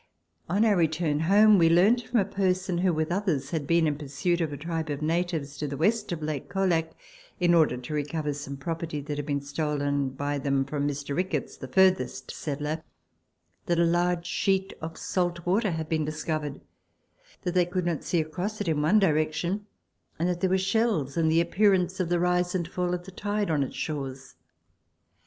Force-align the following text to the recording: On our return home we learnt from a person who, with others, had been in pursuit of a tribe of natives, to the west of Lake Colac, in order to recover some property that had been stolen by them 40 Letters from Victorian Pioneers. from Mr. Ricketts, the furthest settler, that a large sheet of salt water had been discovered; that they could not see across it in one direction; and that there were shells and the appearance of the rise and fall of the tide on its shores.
On 0.49 0.65
our 0.65 0.75
return 0.75 1.19
home 1.19 1.59
we 1.59 1.69
learnt 1.69 2.01
from 2.01 2.19
a 2.19 2.25
person 2.25 2.79
who, 2.79 2.91
with 2.91 3.11
others, 3.11 3.51
had 3.51 3.67
been 3.67 3.85
in 3.85 3.99
pursuit 3.99 4.41
of 4.41 4.51
a 4.51 4.57
tribe 4.57 4.89
of 4.89 5.03
natives, 5.03 5.57
to 5.59 5.67
the 5.67 5.77
west 5.77 6.11
of 6.11 6.23
Lake 6.23 6.49
Colac, 6.49 6.93
in 7.39 7.53
order 7.53 7.77
to 7.77 7.93
recover 7.93 8.33
some 8.33 8.57
property 8.57 8.99
that 8.99 9.17
had 9.19 9.27
been 9.27 9.41
stolen 9.43 10.09
by 10.09 10.39
them 10.39 10.65
40 10.65 10.65
Letters 10.65 10.69
from 10.69 10.87
Victorian 10.87 11.03
Pioneers. 11.03 11.03
from 11.03 11.13
Mr. 11.13 11.17
Ricketts, 11.17 11.57
the 11.57 11.67
furthest 12.01 12.31
settler, 12.31 12.83
that 13.67 13.77
a 13.79 13.83
large 13.85 14.25
sheet 14.25 14.73
of 14.81 14.97
salt 14.97 15.45
water 15.45 15.69
had 15.69 15.87
been 15.87 16.03
discovered; 16.05 16.61
that 17.43 17.53
they 17.53 17.67
could 17.67 17.85
not 17.85 18.03
see 18.03 18.19
across 18.19 18.59
it 18.59 18.67
in 18.67 18.81
one 18.81 18.97
direction; 18.97 19.67
and 20.17 20.27
that 20.27 20.41
there 20.41 20.49
were 20.49 20.57
shells 20.57 21.15
and 21.15 21.31
the 21.31 21.41
appearance 21.41 21.99
of 21.99 22.09
the 22.09 22.19
rise 22.19 22.55
and 22.55 22.67
fall 22.67 22.95
of 22.95 23.03
the 23.05 23.11
tide 23.11 23.51
on 23.51 23.61
its 23.61 23.75
shores. 23.75 24.33